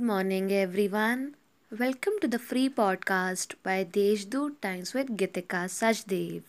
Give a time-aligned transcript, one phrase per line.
[0.00, 1.34] morning, everyone.
[1.78, 6.42] Welcome to the free podcast by Deshdoot Times with Gitika Sajdev.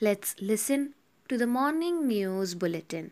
[0.00, 0.94] Let's listen
[1.28, 3.10] to the morning news bulletin.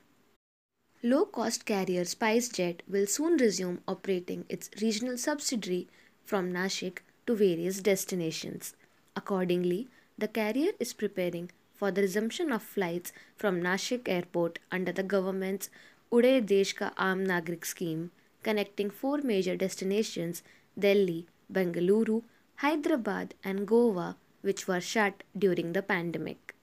[1.03, 5.89] Low cost carrier SpiceJet will soon resume operating its regional subsidiary
[6.25, 8.75] from Nashik to various destinations.
[9.17, 15.03] Accordingly, the carrier is preparing for the resumption of flights from Nashik airport under the
[15.03, 15.71] government's
[16.13, 20.43] Uday Desh Ka Aam Nagrik scheme connecting four major destinations
[20.79, 22.23] Delhi, Bengaluru,
[22.57, 26.55] Hyderabad, and Goa, which were shut during the pandemic.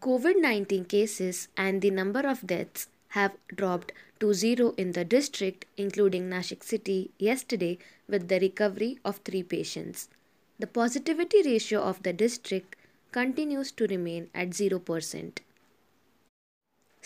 [0.00, 5.66] COVID 19 cases and the number of deaths have dropped to zero in the district,
[5.76, 10.08] including Nashik city, yesterday with the recovery of three patients.
[10.58, 12.76] The positivity ratio of the district
[13.12, 15.38] continues to remain at 0%.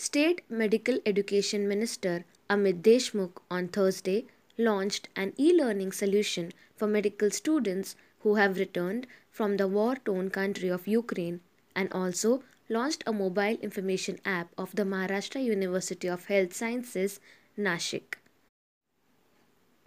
[0.05, 7.31] State Medical Education Minister Amit Deshmukh on Thursday launched an e learning solution for medical
[7.31, 11.39] students who have returned from the war torn country of Ukraine
[11.75, 17.19] and also launched a mobile information app of the Maharashtra University of Health Sciences,
[17.57, 18.19] Nashik.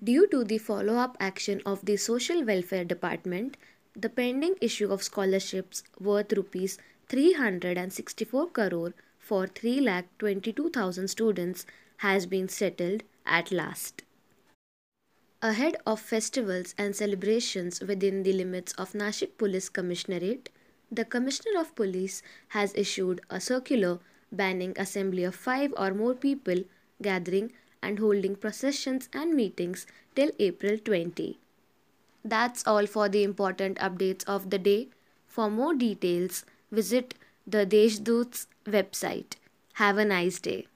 [0.03, 3.56] Due to the follow up action of the Social Welfare Department,
[3.94, 6.77] the pending issue of scholarships worth rupees
[7.08, 11.66] 364 crore for 3,22,000 students
[11.98, 14.02] has been settled at last.
[15.41, 20.48] Ahead of festivals and celebrations within the limits of Nashik Police Commissionerate,
[20.91, 24.00] the Commissioner of Police has issued a circular
[24.33, 26.64] banning assembly of five or more people
[27.03, 31.38] gathering and holding processions and meetings till April 20.
[32.25, 34.88] That's all for the important updates of the day.
[35.27, 37.14] For more details, visit
[37.50, 39.36] the Deshdoot's website.
[39.74, 40.66] Have a nice day.